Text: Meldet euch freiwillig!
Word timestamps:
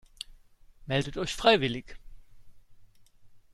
Meldet 0.87 1.19
euch 1.19 1.35
freiwillig! 1.35 1.99